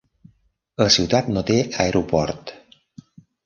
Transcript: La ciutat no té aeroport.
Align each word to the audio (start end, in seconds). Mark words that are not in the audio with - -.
La 0.83 0.87
ciutat 0.95 1.29
no 1.35 1.45
té 1.51 1.59
aeroport. 1.87 2.59